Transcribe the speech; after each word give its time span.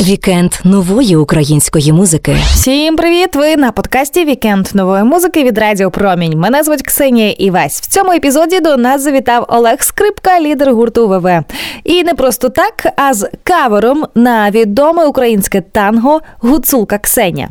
Вікенд 0.00 0.52
нової 0.64 1.16
української 1.16 1.92
музики. 1.92 2.36
Всім 2.44 2.96
привіт! 2.96 3.36
Ви 3.36 3.56
на 3.56 3.72
подкасті 3.72 4.24
Вікенд 4.24 4.68
нової 4.74 5.04
музики 5.04 5.44
від 5.44 5.58
Радіо 5.58 5.90
Промінь. 5.90 6.38
Мене 6.38 6.62
звуть 6.62 6.82
Ксенія 6.82 7.30
Івась. 7.30 7.80
В 7.80 7.86
цьому 7.86 8.12
епізоді 8.12 8.60
до 8.60 8.76
нас 8.76 9.02
завітав 9.02 9.46
Олег 9.48 9.82
Скрипка, 9.82 10.40
лідер 10.40 10.74
гурту 10.74 11.08
ВВ. 11.08 11.44
І 11.84 12.04
не 12.04 12.14
просто 12.14 12.48
так, 12.48 12.86
а 12.96 13.14
з 13.14 13.30
кавером 13.42 14.04
на 14.14 14.50
відоме 14.50 15.04
українське 15.04 15.60
танго 15.60 16.20
Гуцулка 16.38 16.98
Ксеня. 16.98 17.48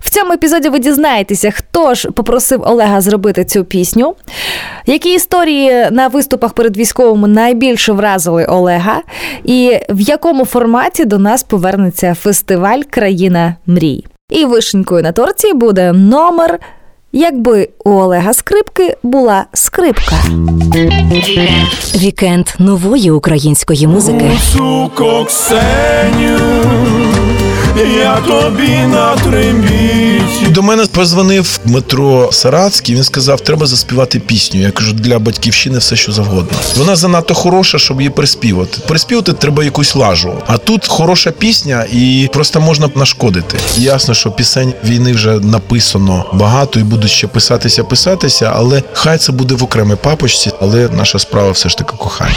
В 0.00 0.10
цьому 0.10 0.32
епізоді 0.32 0.68
ви 0.68 0.78
дізнаєтеся, 0.78 1.50
хто 1.50 1.94
ж 1.94 2.10
попросив 2.10 2.62
Олега 2.66 3.00
зробити 3.00 3.44
цю 3.44 3.64
пісню, 3.64 4.14
які 4.86 5.14
історії 5.14 5.88
на 5.90 6.08
виступах 6.08 6.52
перед 6.52 6.76
військовими 6.76 7.28
найбільше 7.28 7.92
вразили 7.92 8.44
Олега, 8.44 9.02
і 9.44 9.78
в 9.90 10.00
якому 10.00 10.44
форматі 10.44 11.04
до 11.04 11.18
нас 11.18 11.42
повернеться 11.42 12.14
фестиваль 12.14 12.80
Країна 12.90 13.56
мрій. 13.66 14.04
І 14.30 14.44
вишенькою 14.44 15.02
на 15.02 15.12
торці 15.12 15.52
буде 15.52 15.92
номер. 15.92 16.58
Якби 17.16 17.68
у 17.84 17.90
Олега 17.90 18.32
скрипки 18.32 18.96
була 19.02 19.44
скрипка. 19.52 20.16
Вікенд 21.96 22.46
нової 22.58 23.10
української 23.10 23.86
музики. 23.86 24.30
Ксеню, 25.26 26.38
я 27.76 28.16
тобі 28.16 28.68
на 28.68 29.16
трембіті. 29.16 30.46
До 30.50 30.62
мене 30.62 30.86
позвонив 30.86 31.60
Дмитро 31.64 32.28
Сарацький. 32.32 32.94
Він 32.94 33.04
сказав, 33.04 33.40
треба 33.40 33.66
заспівати 33.66 34.18
пісню. 34.20 34.60
Я 34.60 34.70
кажу, 34.70 34.92
для 34.92 35.18
батьківщини 35.18 35.78
все, 35.78 35.96
що 35.96 36.12
завгодно. 36.12 36.58
Вона 36.76 36.96
занадто 36.96 37.34
хороша, 37.34 37.78
щоб 37.78 38.00
її 38.00 38.10
приспівати. 38.10 38.78
Приспівати 38.88 39.32
треба 39.32 39.64
якусь 39.64 39.94
лажу. 39.94 40.32
А 40.46 40.58
тут 40.58 40.86
хороша 40.86 41.30
пісня, 41.30 41.86
і 41.92 42.28
просто 42.32 42.60
можна 42.60 42.90
нашкодити. 42.94 43.58
Ясно, 43.76 44.14
що 44.14 44.30
пісень 44.30 44.72
війни 44.84 45.12
вже 45.12 45.30
написано 45.30 46.24
багато 46.32 46.80
і 46.80 46.82
будуть 46.82 47.10
ще 47.10 47.26
писатися, 47.26 47.84
писатися, 47.84 48.52
але 48.56 48.82
хай 48.92 49.18
це 49.18 49.32
буде 49.32 49.54
в 49.54 49.64
окремій 49.64 49.96
папочці. 50.02 50.50
Але 50.60 50.88
наша 50.88 51.18
справа 51.18 51.50
все 51.50 51.68
ж 51.68 51.78
таки 51.78 51.96
кохання. 51.96 52.34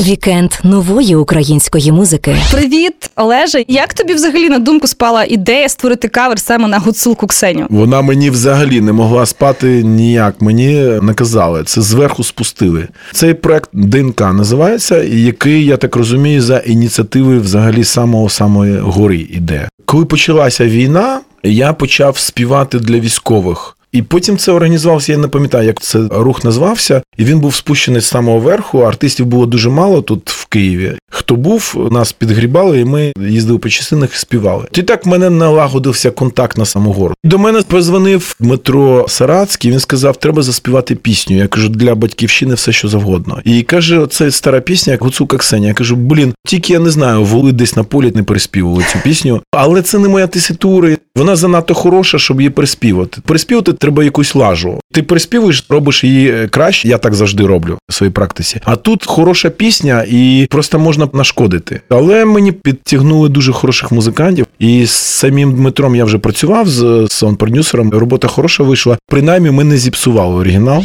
Вікенд 0.00 0.50
нової 0.62 1.16
української 1.16 1.92
музики. 1.92 2.36
Привіт, 2.50 2.94
Олеже. 3.38 3.64
Як 3.68 3.94
тобі 3.94 4.14
взагалі 4.14 4.48
на 4.48 4.58
думку 4.58 4.86
спала 4.86 5.24
ідея 5.24 5.68
створити 5.68 6.08
кавер 6.08 6.38
саме 6.38 6.68
на 6.68 6.78
гуцулку 6.78 7.26
Ксеню? 7.26 7.66
Вона 7.70 8.02
мені 8.02 8.30
взагалі 8.30 8.80
не 8.80 8.92
могла 8.92 9.26
спати 9.26 9.82
ніяк. 9.84 10.40
Мені 10.40 10.74
наказали 11.02 11.64
це 11.64 11.80
зверху 11.80 12.24
спустили. 12.24 12.88
Цей 13.12 13.34
проект 13.34 13.70
ДНК 13.72 14.20
називається, 14.20 15.02
який 15.02 15.64
я 15.64 15.76
так 15.76 15.96
розумію, 15.96 16.42
за 16.42 16.58
ініціативи 16.58 17.38
взагалі 17.38 17.84
самого 17.84 18.28
самої 18.28 18.78
гори 18.78 19.26
іде. 19.30 19.68
Коли 19.84 20.04
почалася 20.04 20.66
війна, 20.66 21.20
я 21.42 21.72
почав 21.72 22.18
співати 22.18 22.78
для 22.78 22.98
військових. 22.98 23.74
І 23.92 24.02
потім 24.02 24.38
це 24.38 24.52
організувався, 24.52 25.12
я 25.12 25.18
не 25.18 25.28
пам'ятаю, 25.28 25.66
як 25.66 25.80
це 25.80 25.98
рух 26.10 26.44
назвався, 26.44 27.02
і 27.16 27.24
він 27.24 27.40
був 27.40 27.54
спущений 27.54 28.00
з 28.00 28.06
самого 28.06 28.38
верху. 28.38 28.78
Артистів 28.78 29.26
було 29.26 29.46
дуже 29.46 29.70
мало 29.70 30.02
тут 30.02 30.30
в 30.30 30.46
Києві. 30.48 30.92
Хто 31.10 31.36
був, 31.36 31.88
нас 31.92 32.12
підгрібали, 32.12 32.80
і 32.80 32.84
ми 32.84 33.12
їздили 33.28 33.58
по 33.58 33.68
частинах 33.68 34.14
і 34.14 34.18
співали. 34.18 34.64
І 34.72 34.82
так 34.82 35.06
мене 35.06 35.30
налагодився 35.30 36.10
контакт 36.10 36.58
на 36.58 36.64
саму 36.64 36.92
гору. 36.92 37.14
До 37.24 37.38
мене 37.38 37.62
позвонив 37.62 38.36
Дмитро 38.40 39.06
Сарацький. 39.08 39.70
Він 39.70 39.80
сказав, 39.80 40.16
треба 40.16 40.42
заспівати 40.42 40.94
пісню. 40.94 41.36
Я 41.36 41.46
кажу, 41.46 41.68
для 41.68 41.94
батьківщини 41.94 42.54
все, 42.54 42.72
що 42.72 42.88
завгодно. 42.88 43.40
І 43.44 43.62
каже, 43.62 44.06
це 44.10 44.30
стара 44.30 44.60
пісня, 44.60 44.92
як 44.92 45.02
Гуцулка 45.02 45.36
Ксенія. 45.36 45.68
Я 45.68 45.74
кажу, 45.74 45.96
блін, 45.96 46.34
тільки 46.46 46.72
я 46.72 46.78
не 46.78 46.90
знаю, 46.90 47.24
воли 47.24 47.52
десь 47.52 47.76
на 47.76 47.84
полі 47.84 48.12
не 48.14 48.22
переспівували 48.22 48.84
цю 48.92 48.98
пісню. 48.98 49.42
Але 49.52 49.82
це 49.82 49.98
не 49.98 50.08
моя 50.08 50.26
теситура. 50.26 50.96
Вона 51.16 51.36
занадто 51.36 51.74
хороша, 51.74 52.18
щоб 52.18 52.40
її 52.40 52.50
переспівати. 52.50 53.20
Переспівати 53.26 53.72
треба 53.72 54.04
якусь 54.04 54.34
лажу. 54.34 54.80
Ти 54.92 55.02
переспівуєш, 55.02 55.64
робиш 55.68 56.04
її 56.04 56.48
краще. 56.48 56.88
Я 56.88 56.98
так 56.98 57.14
завжди 57.14 57.46
роблю 57.46 57.78
в 57.88 57.94
своїй 57.94 58.12
практиці. 58.12 58.60
А 58.64 58.76
тут 58.76 59.06
хороша 59.06 59.50
пісня, 59.50 60.04
і 60.08 60.37
просто 60.46 60.78
можна 60.78 61.08
нашкодити. 61.12 61.80
Але 61.88 62.24
мені 62.24 62.52
підтягнули 62.52 63.28
дуже 63.28 63.52
хороших 63.52 63.92
музикантів. 63.92 64.46
І 64.58 64.86
з 64.86 64.90
самим 64.90 65.54
Дмитром 65.54 65.96
я 65.96 66.04
вже 66.04 66.18
працював 66.18 66.68
з 66.68 66.82
саунд-продюсером. 67.10 67.90
Робота 67.90 68.28
хороша 68.28 68.62
вийшла. 68.64 68.98
Принаймні, 69.06 69.50
ми 69.50 69.64
не 69.64 69.78
зіпсували 69.78 70.34
оригінал. 70.34 70.84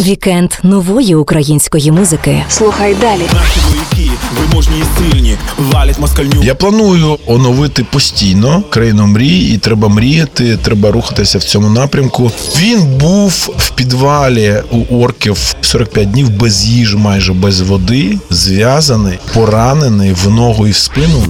Вікенд 0.00 0.50
нової 0.62 1.14
української 1.14 1.92
музики. 1.92 2.44
Слухай 2.48 2.94
далі. 3.00 3.20
Наші 3.34 3.60
вояки, 3.70 4.10
виможні 4.40 4.74
і 4.78 5.12
сильні, 5.12 5.36
валять 5.58 5.98
москальню. 5.98 6.42
Я 6.42 6.54
планую 6.54 7.18
оновити 7.26 7.84
постійно 7.84 8.62
країну 8.70 9.06
мрій, 9.06 9.38
і 9.38 9.58
треба 9.58 9.88
мріяти, 9.88 10.58
треба 10.62 10.90
рухатися 10.90 11.38
в 11.38 11.42
цьому 11.44 11.70
напрямку. 11.70 12.30
Він 12.58 12.98
був 13.00 13.54
в 13.58 13.70
підвалі 13.70 14.54
у 14.70 14.96
орків 15.02 15.54
45 15.60 16.10
днів 16.10 16.30
без 16.30 16.66
їжі, 16.66 16.96
майже 16.96 17.32
без 17.32 17.55
води, 17.60 18.18
зв'язаний, 18.30 19.18
поранений 19.34 20.12
в 20.12 20.30
ногу 20.30 20.66
і 20.66 20.70
в 20.70 20.76
спину. 20.76 21.22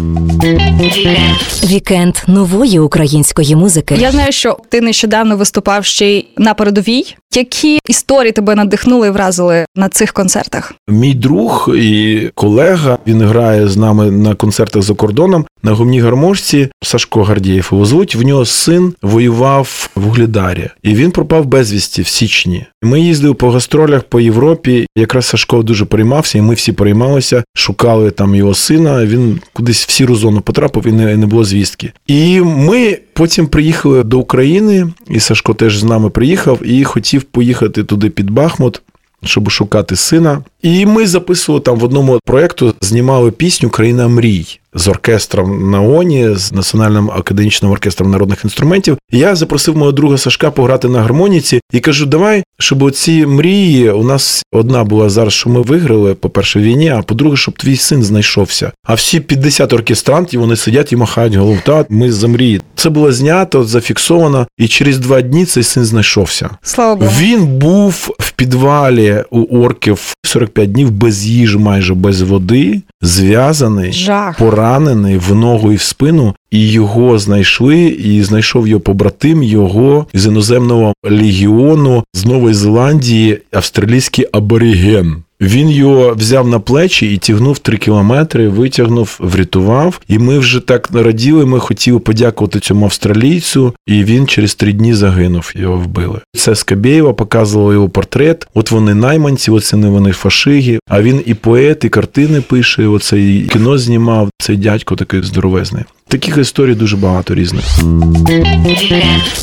Вікенд 1.65 2.17
нової 2.27 2.79
української 2.79 3.57
музики. 3.57 3.97
Я 4.01 4.11
знаю, 4.13 4.33
що 4.33 4.59
ти 4.69 4.81
нещодавно 4.81 5.37
виступав 5.37 5.85
ще 5.85 6.07
й 6.07 6.29
на 6.37 6.55
передовій. 6.55 7.17
Які 7.35 7.79
історії 7.87 8.33
тебе 8.33 8.55
надихнули 8.55 9.07
і 9.07 9.11
вразили 9.11 9.67
на 9.77 9.89
цих 9.89 10.13
концертах? 10.13 10.75
Мій 10.89 11.15
друг 11.15 11.71
і 11.77 12.21
колега 12.35 12.99
він 13.07 13.23
грає 13.23 13.69
з 13.69 13.77
нами 13.77 14.11
на 14.11 14.35
концертах 14.35 14.83
за 14.83 14.95
кордоном 14.95 15.47
на 15.63 15.73
гумній 15.73 16.01
гармошці. 16.01 16.69
Сашко 16.83 17.23
Гардієв 17.23 17.69
його 17.73 17.85
звуть. 17.85 18.15
В 18.15 18.23
нього 18.23 18.45
син 18.45 18.95
воював 19.03 19.91
в 19.95 20.07
Угледарі, 20.07 20.71
і 20.83 20.95
він 20.95 21.11
пропав 21.11 21.47
безвісті 21.47 22.03
в 22.03 22.09
січні. 22.09 22.67
Ми 22.83 23.01
їздили 23.01 23.35
по 23.35 23.51
гастролях 23.51 24.03
по 24.03 24.21
Європі. 24.21 24.87
Якраз 24.97 25.27
Сашко 25.27 25.63
дуже 25.63 25.85
переймався, 25.85 26.39
і 26.39 26.41
ми 26.41 26.55
всі 26.55 26.73
переймалися, 26.73 27.45
шукали 27.55 28.11
там 28.11 28.35
його 28.35 28.55
сина. 28.55 29.07
Він 29.07 29.41
кудись 29.53 29.87
в 29.87 29.91
сіру 29.91 30.17
зону 30.17 30.41
потрапив 30.41 30.87
і 30.87 30.93
не, 30.93 31.17
не 31.17 31.27
було 31.27 31.45
звістки. 31.45 31.93
І 32.07 32.41
ми 32.41 32.99
потім 33.17 33.47
приїхали 33.47 34.05
до 34.05 34.19
України, 34.19 34.93
і 35.09 35.21
Сашко 35.21 35.55
теж 35.55 35.79
з 35.79 35.85
нами 35.85 36.11
приїхав 36.11 36.61
і 36.67 36.85
хотів 36.85 37.23
поїхати 37.23 37.85
туди 37.85 38.11
під 38.11 38.31
Бахмут. 38.31 38.83
Щоб 39.25 39.51
шукати 39.51 39.97
сина, 39.97 40.43
і 40.67 40.87
ми 40.87 41.07
записували 41.07 41.61
там 41.61 41.79
в 41.79 41.85
одному 41.85 42.21
проєкту, 42.25 42.75
знімали 42.81 43.31
пісню 43.31 43.71
Країна 43.71 44.09
мрій 44.09 44.59
з 44.77 44.89
оркестром 44.89 45.71
на 45.71 45.81
ОНІ, 45.81 46.37
з 46.37 46.53
Національним 46.53 47.11
академічним 47.11 47.73
оркестром 47.73 48.11
народних 48.11 48.45
інструментів. 48.45 48.99
І 49.11 49.19
я 49.19 49.35
запросив 49.35 49.77
мого 49.77 49.93
друга 49.93 50.19
Сашка 50.19 50.51
пограти 50.51 50.89
на 50.89 51.01
гармоніці 51.01 51.61
і 51.73 51.81
кажу: 51.81 52.07
давай, 52.07 52.43
щоб 52.59 52.83
оці 52.83 53.27
мрії 53.27 53.91
у 53.91 54.05
нас 54.05 54.45
одна 54.53 54.85
була 54.85 55.09
зараз, 55.09 55.33
що 55.33 55.51
ми 55.51 55.63
виграли 55.63 56.15
по 56.15 56.31
перше 56.31 56.61
війні, 56.61 56.89
а 56.89 57.03
по-друге, 57.03 57.37
щоб 57.37 57.59
твій 57.59 57.77
син 57.77 58.03
знайшовся. 58.03 58.73
А 58.87 58.95
всі 58.95 59.21
50 59.21 59.73
оркестрантів 59.73 60.41
вони 60.41 60.57
сидять 60.57 60.93
і 60.93 60.97
махають 60.97 61.35
голову. 61.35 61.59
Та 61.65 61.87
ми 61.89 62.13
за 62.13 62.29
мрії. 62.29 62.61
Це 62.75 62.91
було 62.91 63.13
знято, 63.13 63.65
зафіксовано, 63.65 64.47
і 64.59 64.69
через 64.69 64.99
два 64.99 65.21
дні 65.21 65.45
цей 65.45 65.63
син 65.63 65.85
знайшовся. 65.85 66.51
Слава 66.63 66.95
Богу. 66.95 67.13
Він 67.21 67.47
був 67.47 68.11
в 68.19 68.31
підвалі 68.31 69.25
у 69.31 69.59
орків 69.59 70.15
45 70.57 70.73
днів 70.73 70.91
без 70.91 71.27
їжі, 71.27 71.59
майже 71.59 71.95
без 71.95 72.23
води, 72.23 72.81
зв'язаний, 73.03 73.93
Жах. 73.93 74.39
поранений 74.39 75.19
в 75.19 75.35
ногу 75.35 75.73
і 75.73 75.77
в 75.77 75.81
спину, 75.81 76.35
і 76.51 76.71
його 76.71 77.19
знайшли, 77.19 77.79
і 77.85 78.23
знайшов 78.23 78.69
його 78.69 78.81
побратим 78.81 79.43
його 79.43 80.07
з 80.15 80.27
іноземного 80.27 80.93
легіону 81.05 82.05
з 82.15 82.25
Нової 82.25 82.55
Зеландії, 82.55 83.39
австралійський 83.53 84.27
абориген. 84.33 85.23
Він 85.41 85.71
його 85.71 86.15
взяв 86.15 86.49
на 86.49 86.59
плечі 86.61 87.15
і 87.15 87.19
тягнув 87.19 87.59
три 87.59 87.77
кілометри, 87.77 88.49
витягнув, 88.49 89.17
врятував. 89.21 90.01
І 90.09 90.19
ми 90.19 90.39
вже 90.39 90.61
так 90.61 90.89
раділи. 90.93 91.47
Ми 91.47 91.61
хотіли 91.61 91.99
подякувати 91.99 92.61
цьому 92.61 92.85
австралійцю, 92.85 93.75
і 93.87 94.05
він 94.05 94.27
через 94.27 94.55
три 94.55 94.73
дні 94.73 94.95
загинув. 94.95 95.53
Його 95.55 95.77
вбили. 95.77 96.21
Це 96.37 96.55
Скабєєва 96.55 97.13
показувала 97.13 97.75
його 97.75 97.89
портрет. 97.89 98.49
От 98.55 98.71
вони 98.71 98.95
найманці, 98.95 99.51
оце 99.51 99.77
не 99.77 99.89
вони 99.89 100.13
фашиги. 100.13 100.79
А 100.91 101.03
він 101.03 101.23
і 101.27 101.35
поет, 101.35 101.85
і 101.85 101.89
картини 101.89 102.41
пише. 102.41 102.83
і 102.83 102.87
Оце 102.87 103.21
і 103.21 103.41
кіно 103.53 103.79
знімав. 103.79 104.31
Цей 104.39 104.57
дядько 104.57 104.97
такий 104.97 105.23
здоровезний. 105.23 105.85
Таких 106.09 106.37
історій 106.37 106.75
дуже 106.75 106.97
багато 106.97 107.35
різних. 107.35 107.65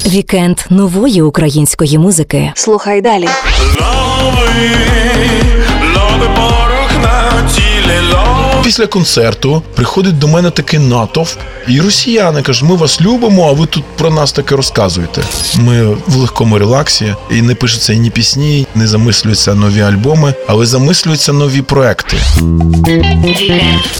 Вікенд 0.07 0.57
нової 0.69 1.21
української 1.21 1.97
музики. 1.97 2.51
Слухай 2.55 3.01
далі. 3.01 3.27
Лови, 3.81 4.69
лови 6.13 6.27
порох 6.35 6.91
на 7.01 7.41
тілі, 7.49 7.99
лови. 8.13 8.42
Після 8.63 8.87
концерту 8.87 9.61
приходить 9.75 10.19
до 10.19 10.27
мене 10.27 10.49
такий 10.49 10.79
натовп, 10.79 11.39
і 11.67 11.81
росіяни 11.81 12.41
кажуть, 12.41 12.69
ми 12.69 12.75
вас 12.75 13.01
любимо, 13.01 13.49
а 13.49 13.51
ви 13.51 13.65
тут 13.65 13.83
про 13.97 14.09
нас 14.09 14.31
таке 14.31 14.55
розказуєте. 14.55 15.21
Ми 15.59 15.85
в 16.07 16.15
легкому 16.15 16.57
релаксі, 16.59 17.15
і 17.31 17.41
не 17.41 17.55
пишуться 17.55 17.93
ні 17.95 18.09
пісні, 18.09 18.67
не 18.75 18.87
замислюються 18.87 19.53
нові 19.55 19.81
альбоми, 19.81 20.33
але 20.47 20.65
замислюються 20.65 21.33
нові 21.33 21.61
проекти. 21.61 22.17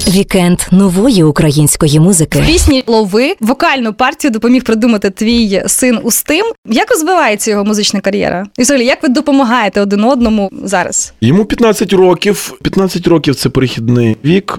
Вікенд 0.07 0.60
нової 0.71 1.24
української 1.24 2.00
музики. 2.00 2.44
Пісні 2.48 2.83
лови 2.88 3.36
вокальну 3.39 3.94
партію 3.94 4.31
допоміг 4.31 4.63
придумати 4.63 5.10
твій 5.10 5.63
син 5.68 6.00
Устим. 6.04 6.45
Як 6.65 6.92
розвивається 6.92 7.51
його 7.51 7.65
музична 7.65 8.01
кар'єра? 8.01 8.45
І 8.57 8.62
взагалі, 8.62 8.86
як 8.86 9.04
ви 9.04 9.10
допомагаєте 9.10 9.81
один 9.81 10.04
одному 10.04 10.50
зараз? 10.63 11.13
Йому 11.21 11.45
15 11.45 11.94
років. 11.94 12.54
15 12.62 13.07
років 13.07 13.36
це 13.36 13.50
перехідний 13.50 14.18
вік. 14.25 14.52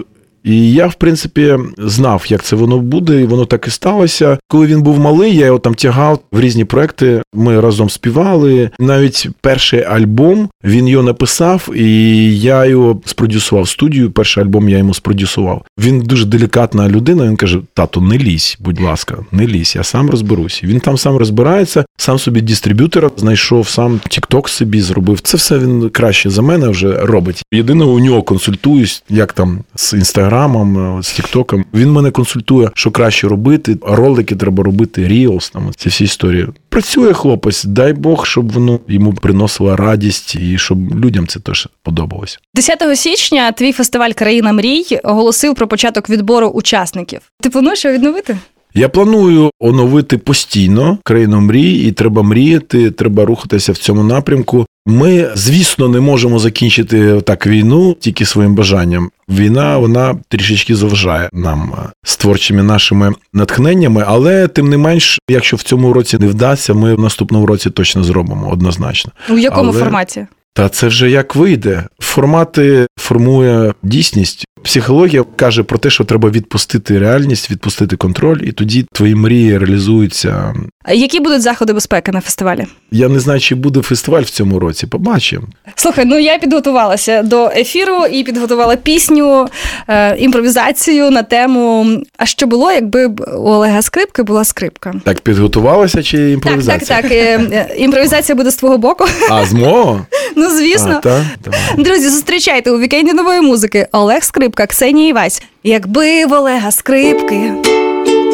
І 0.45 0.73
я, 0.73 0.87
в 0.87 0.93
принципі, 0.93 1.57
знав, 1.77 2.25
як 2.27 2.43
це 2.43 2.55
воно 2.55 2.79
буде, 2.79 3.21
і 3.21 3.25
воно 3.25 3.45
так 3.45 3.67
і 3.67 3.69
сталося. 3.69 4.37
Коли 4.47 4.67
він 4.67 4.81
був 4.81 4.99
малий, 4.99 5.35
я 5.35 5.45
його 5.45 5.59
там 5.59 5.75
тягав 5.75 6.19
в 6.31 6.39
різні 6.39 6.65
проекти. 6.65 7.21
Ми 7.33 7.59
разом 7.59 7.89
співали. 7.89 8.69
Навіть 8.79 9.27
перший 9.41 9.83
альбом 9.83 10.49
він 10.63 10.87
його 10.87 11.03
написав, 11.03 11.69
і 11.75 12.39
я 12.39 12.65
його 12.65 13.01
спродюсував 13.05 13.67
студію. 13.67 14.11
Перший 14.11 14.43
альбом 14.43 14.69
я 14.69 14.77
йому 14.77 14.93
спродюсував. 14.93 15.65
Він 15.79 15.99
дуже 16.01 16.25
делікатна 16.25 16.89
людина. 16.89 17.23
Він 17.23 17.35
каже: 17.35 17.59
Тату, 17.73 18.01
не 18.01 18.17
лізь, 18.17 18.57
будь 18.59 18.81
ласка, 18.81 19.17
не 19.31 19.47
лізь, 19.47 19.75
я 19.75 19.83
сам 19.83 20.09
розберусь. 20.09 20.63
Він 20.63 20.79
там 20.79 20.97
сам 20.97 21.17
розбирається, 21.17 21.85
сам 21.97 22.19
собі 22.19 22.41
дистриб'ютора 22.41 23.11
знайшов, 23.17 23.69
сам 23.69 23.99
Тікток 24.09 24.49
собі 24.49 24.81
зробив. 24.81 25.19
Це 25.19 25.37
все 25.37 25.59
він 25.59 25.89
краще 25.89 26.29
за 26.29 26.41
мене 26.41 26.69
вже 26.69 27.05
робить. 27.05 27.43
Єдине, 27.53 27.85
у 27.85 27.99
нього 27.99 28.23
консультуюсь, 28.23 29.03
як 29.09 29.33
там 29.33 29.59
з 29.75 29.93
інстаграмом, 30.35 31.03
з 31.03 31.11
Тіктоком. 31.11 31.65
Він 31.73 31.91
мене 31.91 32.11
консультує, 32.11 32.69
що 32.73 32.91
краще 32.91 33.27
робити. 33.27 33.77
Ролики 33.81 34.35
треба 34.35 34.63
робити, 34.63 35.07
ріос, 35.07 35.49
там 35.49 35.71
ці 35.77 35.89
всі 35.89 36.03
історії. 36.03 36.47
Працює 36.69 37.13
хлопець, 37.13 37.63
дай 37.63 37.93
Бог, 37.93 38.25
щоб 38.25 38.51
воно 38.51 38.79
йому 38.87 39.13
приносило 39.13 39.75
радість 39.75 40.35
і 40.35 40.57
щоб 40.57 41.05
людям 41.05 41.27
це 41.27 41.39
теж 41.39 41.67
подобалося. 41.83 42.37
10 42.55 42.99
січня 42.99 43.51
твій 43.51 43.71
фестиваль 43.71 44.11
Країна 44.11 44.53
мрій 44.53 44.85
оголосив 45.03 45.55
про 45.55 45.67
початок 45.67 46.09
відбору 46.09 46.47
учасників. 46.47 47.19
Ти 47.41 47.49
плануєш 47.49 47.85
його 47.85 47.95
відновити? 47.95 48.37
Я 48.77 48.89
планую 48.89 49.51
оновити 49.59 50.17
постійно 50.17 50.97
країну 51.03 51.41
мрій, 51.41 51.73
і 51.73 51.91
треба 51.91 52.23
мріяти, 52.23 52.91
треба 52.91 53.25
рухатися 53.25 53.71
в 53.71 53.77
цьому 53.77 54.03
напрямку. 54.03 54.65
Ми, 54.85 55.29
звісно, 55.35 55.87
не 55.87 55.99
можемо 55.99 56.39
закінчити 56.39 57.21
так 57.21 57.47
війну 57.47 57.97
тільки 57.99 58.25
своїм 58.25 58.55
бажанням. 58.55 59.09
Війна 59.29 59.77
вона 59.77 60.15
трішечки 60.27 60.75
заважає 60.75 61.29
нам 61.33 61.73
з 62.03 62.17
творчими 62.17 62.63
нашими 62.63 63.13
натхненнями, 63.33 64.03
але 64.07 64.47
тим 64.47 64.69
не 64.69 64.77
менш, 64.77 65.19
якщо 65.29 65.57
в 65.57 65.61
цьому 65.61 65.93
році 65.93 66.17
не 66.17 66.27
вдасться, 66.27 66.73
ми 66.73 66.95
в 66.95 66.99
наступному 66.99 67.45
році 67.45 67.69
точно 67.69 68.03
зробимо 68.03 68.49
однозначно. 68.51 69.11
У 69.29 69.37
якому 69.37 69.69
Але- 69.69 69.79
форматі? 69.79 70.27
Та 70.53 70.69
це 70.69 70.87
вже 70.87 71.09
як 71.09 71.35
вийде. 71.35 71.83
Формати 71.99 72.87
формує 72.99 73.73
дійсність. 73.83 74.45
Психологія 74.65 75.23
каже 75.35 75.63
про 75.63 75.77
те, 75.77 75.89
що 75.89 76.03
треба 76.03 76.29
відпустити 76.29 76.99
реальність, 76.99 77.51
відпустити 77.51 77.95
контроль, 77.95 78.37
і 78.43 78.51
тоді 78.51 78.85
твої 78.93 79.15
мрії 79.15 79.57
реалізуються. 79.57 80.53
А 80.83 80.93
Які 80.93 81.19
будуть 81.19 81.41
заходи 81.41 81.73
безпеки 81.73 82.11
на 82.11 82.21
фестивалі? 82.21 82.65
Я 82.91 83.07
не 83.09 83.19
знаю, 83.19 83.39
чи 83.39 83.55
буде 83.55 83.81
фестиваль 83.81 84.21
в 84.21 84.29
цьому 84.29 84.59
році. 84.59 84.87
Побачимо. 84.87 85.47
Слухай, 85.75 86.05
ну 86.05 86.19
я 86.19 86.37
підготувалася 86.37 87.23
до 87.23 87.45
ефіру 87.55 88.05
і 88.11 88.23
підготувала 88.23 88.75
пісню, 88.75 89.47
е, 89.87 90.17
імпровізацію 90.17 91.11
на 91.11 91.23
тему. 91.23 91.87
А 92.17 92.25
що 92.25 92.47
було, 92.47 92.71
якби 92.71 93.05
у 93.37 93.49
Олега 93.49 93.81
Скрипки 93.81 94.23
була 94.23 94.43
скрипка? 94.43 94.93
Так 95.03 95.19
підготувалася 95.19 96.03
чи 96.03 96.31
імпровізація? 96.31 97.01
так, 97.01 97.01
так. 97.01 97.11
е, 97.11 97.39
е, 97.51 97.75
Імпровізація 97.77 98.35
буде 98.35 98.51
з 98.51 98.55
твого 98.55 98.77
боку. 98.77 99.05
А 99.29 99.45
з 99.45 99.53
мого? 99.53 100.05
Ну, 100.37 100.49
звісно. 100.49 100.95
А, 100.97 100.99
та? 100.99 101.25
Давай. 101.43 101.59
Друзі, 101.77 102.09
зустрічайте 102.09 102.71
у 102.71 102.79
вікенді 102.79 103.13
нової 103.13 103.41
музики 103.41 103.87
Олег 103.91 104.23
Скрипка, 104.23 104.54
Ксенія 104.65 105.09
Івась. 105.09 105.41
Якби 105.63 106.25
в 106.25 106.33
Олега 106.33 106.71
скрипки, 106.71 107.51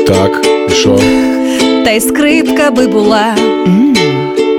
Так, 0.07 0.45
і 0.69 0.71
що? 0.71 1.00
та 1.85 1.91
й 1.91 2.00
скрипка 2.01 2.71
би 2.71 2.88
була, 2.88 3.35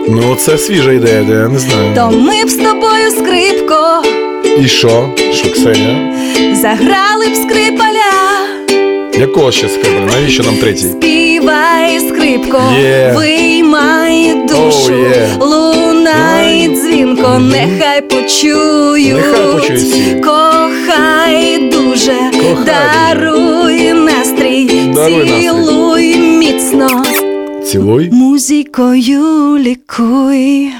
Ну, 0.08 0.34
це 0.38 0.58
свіжа 0.58 0.92
ідея, 0.92 1.22
де 1.22 1.32
я 1.32 1.48
не 1.48 1.58
знаю. 1.58 1.94
то 1.94 2.10
ми 2.18 2.44
б 2.44 2.48
з 2.48 2.54
тобою 2.54 3.10
скрипко 3.10 4.02
І 4.58 4.68
що? 4.68 5.08
Що, 5.32 5.50
Ксеня? 5.52 6.12
заграли 6.54 7.26
б 7.28 7.34
скрипаля. 7.36 8.12
Якого 9.22 9.52
ще 9.52 9.68
скрипа? 9.68 10.00
Навіщо 10.14 10.42
нам 10.42 10.56
третій? 10.56 10.78
Співай, 10.88 12.00
скрипко, 12.00 12.62
Є. 12.80 13.12
виймай 13.16 14.34
душу, 14.48 14.92
Оу, 14.92 14.98
є. 15.08 15.28
лунай 15.40 16.68
дзвінко, 16.68 17.38
нехай 17.38 18.00
почують, 18.02 19.14
Нехай 19.16 19.52
почують 19.52 20.24
кохай 20.24 21.70
дуже, 21.72 22.14
Кохай 22.40 22.64
даруй 22.64 23.92
настрій, 23.92 24.66
Даруй 24.94 25.16
настрій. 25.16 25.40
цілуй 25.40 26.16
міцно, 26.16 27.04
Цілуй. 27.66 28.10
музикою 28.12 29.58
лікуй. 29.58 30.70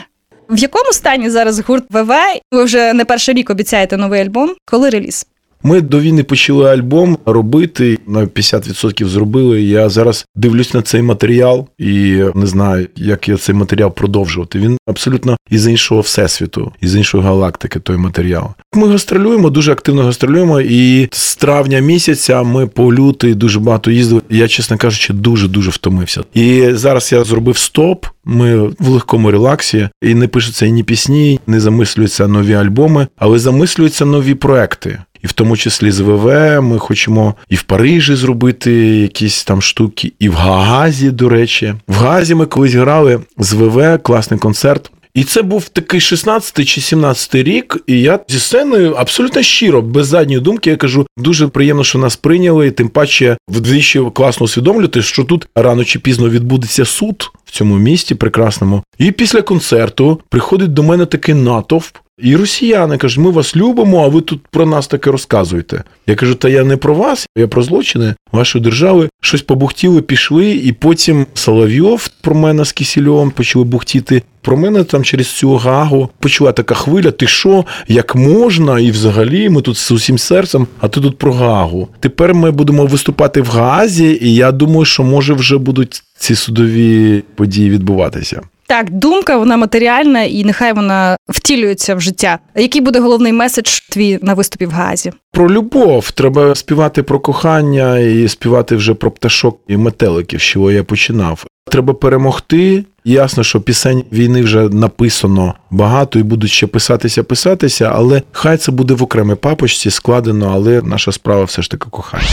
В 0.51 0.59
якому 0.59 0.93
стані 0.93 1.31
зараз 1.31 1.61
гурт 1.61 1.85
ВВ? 1.91 2.13
Ви 2.53 2.65
вже 2.65 2.93
не 2.93 3.05
перший 3.05 3.35
рік 3.35 3.51
обіцяєте 3.51 3.97
новий 3.97 4.21
альбом. 4.21 4.51
Коли 4.65 4.91
реліз? 4.91 5.27
Ми 5.63 5.81
до 5.81 6.01
війни 6.01 6.25
почали 6.25 6.71
альбом 6.71 7.19
робити 7.27 7.99
на 8.07 8.21
50% 8.21 9.07
зробили. 9.07 9.63
Я 9.63 9.89
зараз 9.89 10.27
дивлюсь 10.35 10.75
на 10.75 10.83
цей 10.83 11.03
матеріал 11.03 11.69
і 11.79 12.23
не 12.35 12.47
знаю, 12.47 12.89
як 12.97 13.29
я 13.29 13.37
цей 13.37 13.55
матеріал 13.55 13.95
продовжувати. 13.95 14.59
Він 14.59 14.79
абсолютно 14.87 15.37
із 15.51 15.67
іншого 15.67 16.01
всесвіту, 16.01 16.73
із 16.81 16.97
іншої 16.97 17.25
галактики. 17.25 17.79
Той 17.81 17.97
матеріал. 17.97 18.51
Ми 18.75 18.89
гастролюємо, 18.89 19.51
дуже 19.51 19.73
активно 19.73 20.03
гастролюємо. 20.03 20.61
І 20.61 21.09
з 21.13 21.37
травня 21.37 21.79
місяця 21.79 22.43
ми 22.43 22.67
по 22.67 22.95
лютий 22.95 23.35
дуже 23.35 23.61
багато 23.61 23.91
їздили. 23.91 24.23
Я, 24.31 24.49
чесно 24.49 24.77
кажучи, 24.79 25.13
дуже 25.13 25.49
дуже 25.49 25.71
втомився. 25.71 26.23
І 26.35 26.69
зараз 26.73 27.13
я 27.13 27.25
зробив 27.25 27.57
стоп. 27.57 28.07
Ми 28.25 28.59
в 28.59 28.89
легкому 28.89 29.31
релаксі, 29.31 29.89
і 30.03 30.15
не 30.15 30.29
пишуться 30.29 30.69
ні 30.69 30.83
пісні, 30.83 31.41
не 31.47 31.61
замислюються 31.61 32.29
нові 32.29 32.55
альбоми, 32.55 33.07
але 33.17 33.39
замислюються 33.39 34.05
нові 34.05 34.35
проекти. 34.35 34.99
І 35.23 35.27
в 35.27 35.33
тому 35.33 35.57
числі 35.57 35.91
з 35.91 36.01
ВВ 36.01 36.61
ми 36.63 36.79
хочемо 36.79 37.35
і 37.49 37.57
в 37.57 37.63
Парижі 37.63 38.15
зробити 38.15 38.73
якісь 38.87 39.45
там 39.45 39.63
штуки, 39.63 40.13
і 40.19 40.29
в 40.29 40.35
Гаазі, 40.35 41.11
до 41.11 41.29
речі. 41.29 41.75
В 41.89 41.95
Гаазі 41.95 42.35
ми 42.35 42.47
колись 42.47 42.75
грали 42.75 43.21
з 43.39 43.53
ВВ, 43.53 43.99
класний 44.03 44.41
концерт. 44.41 44.91
І 45.15 45.25
це 45.25 45.43
був 45.43 45.69
такий 45.69 46.01
16 46.01 46.69
чи 46.69 46.81
17 46.81 47.35
рік, 47.35 47.77
і 47.87 48.01
я 48.01 48.19
зі 48.29 48.39
сценою 48.39 48.93
абсолютно 48.93 49.43
щиро, 49.43 49.83
без 49.83 50.07
задньої 50.07 50.41
думки, 50.41 50.71
я 50.71 50.77
кажу, 50.77 51.07
дуже 51.17 51.49
приємно, 51.49 51.85
що 51.85 51.99
нас 51.99 52.17
прийняли. 52.17 52.71
Тим 52.71 52.89
паче 52.89 53.37
вдвічі 53.49 54.03
класно 54.15 54.45
усвідомлювати, 54.45 55.03
що 55.03 55.25
тут 55.25 55.49
рано 55.55 55.85
чи 55.85 55.99
пізно 55.99 56.29
відбудеться 56.29 56.85
суд 56.85 57.31
в 57.45 57.51
цьому 57.51 57.79
місті 57.79 58.15
прекрасному. 58.15 58.83
І 58.99 59.13
після 59.13 59.43
концерту 59.43 60.21
приходить 60.29 60.73
до 60.73 60.83
мене 60.83 61.07
такий 61.07 61.35
натовп. 61.35 61.97
І 62.19 62.37
росіяни 62.37 62.99
кажуть, 62.99 63.25
ми 63.25 63.31
вас 63.31 63.57
любимо, 63.57 64.05
а 64.05 64.09
ви 64.09 64.21
тут 64.21 64.41
про 64.51 64.67
нас 64.67 64.87
таке 64.87 65.11
розказуєте. 65.11 65.85
Я 66.07 66.15
кажу, 66.15 66.35
та 66.35 66.49
я 66.49 66.65
не 66.65 66.77
про 66.77 66.95
вас, 66.95 67.27
я 67.37 67.49
про 67.49 67.63
злочини 67.63 68.15
вашої 68.33 68.65
держави. 68.65 69.09
Щось 69.21 69.43
побухтіли, 69.43 70.03
пішли, 70.03 70.51
і 70.51 70.73
потім 70.73 71.27
Соловйов 71.35 72.09
про 72.21 72.35
мене 72.35 72.65
з 72.65 72.73
Кісільовим 72.73 73.31
почали 73.31 73.65
бухтіти. 73.65 74.23
Про 74.41 74.57
мене 74.57 74.85
там 74.85 75.05
через 75.05 75.29
цю 75.29 75.57
гагу 75.57 76.09
почала 76.19 76.53
така 76.53 76.75
хвиля. 76.75 77.11
Ти 77.11 77.27
що, 77.27 77.65
як 77.89 78.15
можна? 78.15 78.81
І 78.81 78.91
взагалі 78.91 79.49
ми 79.49 79.63
тут 79.63 79.77
з 79.77 79.91
усім 79.91 80.19
серцем, 80.19 80.67
а 80.81 80.89
ти 80.89 81.01
тут 81.01 81.19
про 81.19 81.33
гагу. 81.33 81.89
Тепер 82.01 82.35
ми 82.35 82.51
будемо 82.51 82.87
виступати 82.87 83.41
в 83.41 83.47
Гаазі, 83.47 84.19
і 84.23 84.35
я 84.35 84.53
думаю, 84.53 84.85
що 84.85 85.03
може 85.03 85.35
вже 85.35 85.59
будуть 85.59 86.03
ці 86.19 86.35
судові 86.35 87.23
події 87.35 87.71
відбуватися. 87.71 88.43
Так, 88.73 88.91
думка 88.91 89.37
вона 89.37 89.57
матеріальна 89.57 90.23
і 90.23 90.45
нехай 90.45 90.73
вона 90.73 91.17
втілюється 91.29 91.95
в 91.95 92.01
життя. 92.01 92.39
Який 92.55 92.81
буде 92.81 93.01
головний 93.01 93.33
меседж 93.33 93.81
твій 93.91 94.19
на 94.23 94.35
виступі 94.35 94.67
в 94.67 94.71
Газі? 94.71 95.13
Про 95.33 95.51
любов 95.51 96.11
треба 96.11 96.55
співати 96.55 97.03
про 97.03 97.21
кохання 97.21 97.99
і 97.99 98.29
співати 98.29 98.77
вже 98.77 98.95
про 98.95 99.11
пташок 99.11 99.61
і 99.69 99.77
метеликів, 99.77 100.41
з 100.41 100.43
чого 100.43 100.71
я 100.71 100.85
починав. 100.85 101.45
Треба 101.71 101.95
перемогти. 101.95 102.85
Ясно, 103.05 103.43
що 103.43 103.61
пісень 103.61 104.05
війни 104.13 104.43
вже 104.43 104.69
написано 104.69 105.55
багато 105.71 106.19
і 106.19 106.23
будуть 106.23 106.51
ще 106.51 106.67
писатися, 106.67 107.23
писатися, 107.23 107.93
але 107.95 108.23
хай 108.33 108.57
це 108.57 108.73
буде 108.73 108.95
в 108.95 109.03
окремій 109.03 109.35
папочці 109.35 109.91
складено, 109.91 110.51
але 110.55 110.83
наша 110.83 111.13
справа 111.13 111.45
все 111.45 111.63
ж 111.63 111.71
таки 111.71 111.87
кохання. 111.91 112.25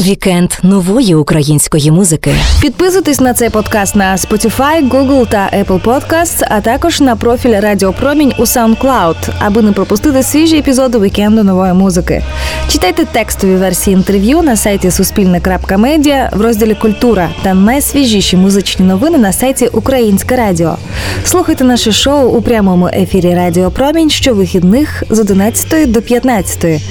Вікенд 0.00 0.50
нової 0.62 1.14
української 1.14 1.90
музики. 1.90 2.34
Підписуйтесь 2.62 3.20
на 3.20 3.34
цей 3.34 3.50
подкаст 3.50 3.96
на 3.96 4.16
Spotify, 4.16 4.90
Google 4.90 5.28
та 5.28 5.50
Apple 5.58 5.82
Podcasts, 5.82 6.46
а 6.50 6.60
також 6.60 7.00
на 7.00 7.16
профіль 7.16 7.60
Радіо 7.60 7.92
Промінь 7.92 8.32
у 8.38 8.42
SoundCloud, 8.42 9.16
аби 9.38 9.62
не 9.62 9.72
пропустити 9.72 10.22
свіжі 10.22 10.58
епізоди 10.58 10.98
вікенду 10.98 11.44
нової 11.44 11.72
музики. 11.72 12.24
Читайте 12.68 13.04
текстові 13.04 13.56
версії 13.56 13.96
інтерв'ю 13.96 14.42
на 14.42 14.56
сайті 14.56 14.90
Суспільне.Медіа 14.90 16.30
в 16.32 16.40
розділі 16.40 16.74
Культура 16.74 17.28
та 17.42 17.54
найсвіжіші 17.54 18.36
музичні 18.36 18.73
новини 18.82 19.18
на 19.18 19.32
сайті 19.32 19.68
Українське 19.72 20.36
Радіо. 20.36 20.76
Слухайте 21.24 21.64
наше 21.64 21.92
шоу 21.92 22.28
у 22.28 22.42
прямому 22.42 22.88
ефірі 22.88 23.34
Радіо 23.34 23.70
Промінь 23.70 24.10
щовихідних 24.10 25.02
з 25.10 25.18
11 25.18 25.92
до 25.92 26.02
15. 26.02 26.82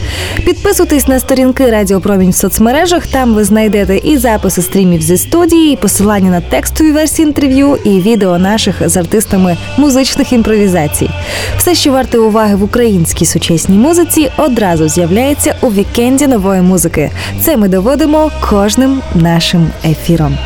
Підписуйтесь 0.46 1.08
на 1.08 1.20
сторінки 1.20 1.72
Радіо 1.72 2.02
Промінь 2.02 2.30
в 2.30 2.36
соцмережах. 2.36 3.08
Там 3.08 3.34
ви 3.34 3.44
знайдете 3.44 3.98
і 3.98 4.18
записи 4.18 4.62
стрімів 4.62 5.02
зі 5.02 5.18
студії, 5.18 5.74
і 5.74 5.76
посилання 5.76 6.30
на 6.32 6.42
текстові 6.42 6.92
версії 6.92 7.28
інтерв'ю, 7.28 7.78
і 7.84 7.90
відео 7.90 8.40
наших 8.40 8.90
з 8.90 8.98
артистами 8.98 9.58
музичних 9.78 10.34
імпровізацій. 10.34 11.10
Все, 11.58 11.76
що 11.76 11.92
варте 11.92 12.18
уваги 12.18 12.56
в 12.56 12.64
українській 12.64 13.26
сучасній 13.26 13.78
музиці, 13.78 14.32
одразу 14.38 14.90
з'являється 14.90 15.56
у 15.62 15.68
вікенді 15.68 16.28
нової 16.28 16.62
музики. 16.62 17.12
Це 17.42 17.58
ми 17.58 17.68
доводимо 17.68 18.32
кожним 18.50 19.02
нашим 19.16 19.68
ефіром. 19.86 20.38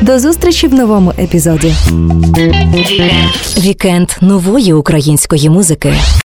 До 0.00 0.18
зустрічі 0.18 0.68
в 0.68 0.74
новому 0.86 1.12
епізоді. 1.18 1.74
Вікенд 3.58 4.08
нової 4.20 4.72
української 4.72 5.50
музики. 5.50 5.94